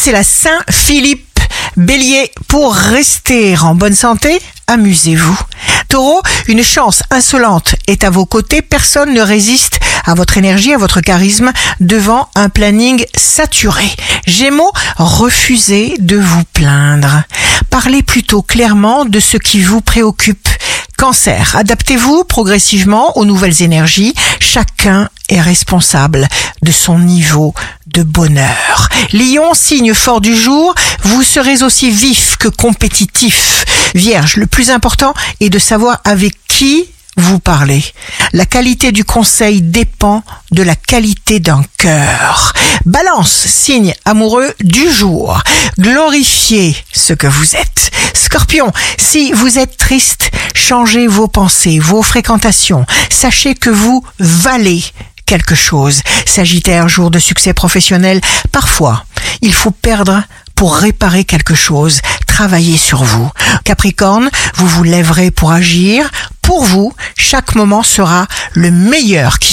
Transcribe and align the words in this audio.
c'est 0.00 0.12
la 0.12 0.24
Saint-Philippe. 0.24 1.40
Bélier, 1.76 2.32
pour 2.48 2.74
rester 2.74 3.58
en 3.58 3.74
bonne 3.74 3.94
santé, 3.94 4.40
amusez-vous. 4.66 5.38
Taureau, 5.88 6.22
une 6.48 6.62
chance 6.62 7.02
insolente 7.10 7.74
est 7.86 8.02
à 8.02 8.08
vos 8.08 8.24
côtés, 8.24 8.62
personne 8.62 9.12
ne 9.12 9.20
résiste 9.20 9.78
à 10.06 10.14
votre 10.14 10.38
énergie, 10.38 10.72
à 10.72 10.78
votre 10.78 11.02
charisme 11.02 11.52
devant 11.80 12.30
un 12.34 12.48
planning 12.48 13.04
saturé. 13.14 13.90
Gémeaux, 14.26 14.72
refusez 14.96 15.96
de 15.98 16.16
vous 16.16 16.44
plaindre. 16.54 17.24
Parlez 17.68 18.02
plutôt 18.02 18.40
clairement 18.40 19.04
de 19.04 19.20
ce 19.20 19.36
qui 19.36 19.60
vous 19.60 19.82
préoccupe. 19.82 20.48
Cancer, 20.96 21.56
adaptez-vous 21.56 22.24
progressivement 22.24 23.18
aux 23.18 23.26
nouvelles 23.26 23.62
énergies. 23.62 24.14
Chacun 24.38 25.10
est 25.28 25.40
responsable 25.40 26.26
de 26.62 26.72
son 26.72 26.98
niveau 26.98 27.54
de 27.92 28.02
bonheur. 28.02 28.88
Lion, 29.12 29.54
signe 29.54 29.94
fort 29.94 30.20
du 30.20 30.36
jour, 30.36 30.74
vous 31.02 31.22
serez 31.22 31.62
aussi 31.62 31.90
vif 31.90 32.36
que 32.36 32.48
compétitif. 32.48 33.64
Vierge, 33.94 34.36
le 34.36 34.46
plus 34.46 34.70
important 34.70 35.14
est 35.40 35.50
de 35.50 35.58
savoir 35.58 36.00
avec 36.04 36.34
qui 36.48 36.86
vous 37.16 37.38
parlez. 37.38 37.84
La 38.32 38.46
qualité 38.46 38.92
du 38.92 39.04
conseil 39.04 39.62
dépend 39.62 40.22
de 40.52 40.62
la 40.62 40.76
qualité 40.76 41.40
d'un 41.40 41.62
cœur. 41.76 42.52
Balance, 42.86 43.46
signe 43.46 43.94
amoureux 44.04 44.54
du 44.60 44.90
jour. 44.90 45.42
Glorifiez 45.78 46.76
ce 46.92 47.12
que 47.12 47.26
vous 47.26 47.56
êtes. 47.56 47.90
Scorpion, 48.14 48.72
si 48.96 49.32
vous 49.32 49.58
êtes 49.58 49.76
triste, 49.76 50.30
changez 50.54 51.06
vos 51.06 51.28
pensées, 51.28 51.78
vos 51.78 52.02
fréquentations. 52.02 52.86
Sachez 53.10 53.54
que 53.54 53.70
vous 53.70 54.04
valez 54.18 54.82
quelque 55.30 55.54
chose. 55.54 56.02
Sagittaire, 56.26 56.88
jour 56.88 57.08
de 57.08 57.20
succès 57.20 57.54
professionnel, 57.54 58.20
parfois, 58.50 59.04
il 59.42 59.52
faut 59.52 59.70
perdre 59.70 60.24
pour 60.56 60.74
réparer 60.74 61.24
quelque 61.24 61.54
chose, 61.54 62.00
travailler 62.26 62.76
sur 62.76 63.04
vous. 63.04 63.30
Capricorne, 63.62 64.28
vous 64.56 64.66
vous 64.66 64.82
lèverez 64.82 65.30
pour 65.30 65.52
agir. 65.52 66.10
Pour 66.42 66.64
vous, 66.64 66.92
chaque 67.16 67.54
moment 67.54 67.84
sera 67.84 68.26
le 68.54 68.72
meilleur 68.72 69.38
qui 69.38 69.49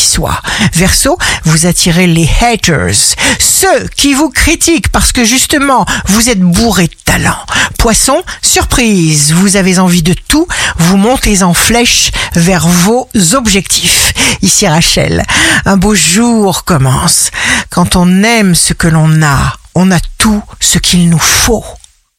Verseau, 0.74 1.18
vous 1.46 1.66
attirez 1.66 2.08
les 2.08 2.30
haters, 2.42 2.96
ceux 3.40 3.88
qui 3.96 4.14
vous 4.14 4.30
critiquent 4.30 4.92
parce 4.92 5.12
que 5.12 5.24
justement, 5.24 5.86
vous 6.08 6.30
êtes 6.30 6.40
bourré 6.40 6.88
de 6.88 6.96
talent. 7.06 7.38
Poisson, 7.78 8.24
surprise, 8.42 9.34
vous 9.34 9.56
avez 9.58 9.80
envie 9.80 10.04
de 10.04 10.16
tout, 10.28 10.48
vous 10.78 10.98
montez 10.98 11.44
en 11.44 11.54
flèche 11.54 12.12
vers 12.34 12.68
vos 12.68 13.10
objectifs. 13.34 14.14
Ici 14.42 14.68
Rachel, 14.68 15.24
un 15.66 15.78
beau 15.78 15.94
jour 15.94 16.64
commence. 16.64 17.30
Quand 17.70 17.96
on 17.96 18.24
aime 18.24 18.56
ce 18.56 18.74
que 18.74 18.88
l'on 18.88 19.22
a, 19.22 19.54
on 19.76 19.92
a 19.92 20.00
tout 20.18 20.42
ce 20.60 20.80
qu'il 20.80 21.10
nous 21.10 21.20
faut. 21.20 21.66